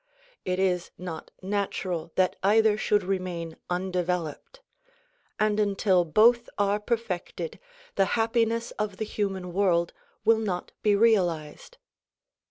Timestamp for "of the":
8.79-9.05